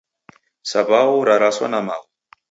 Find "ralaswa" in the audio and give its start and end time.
1.27-1.67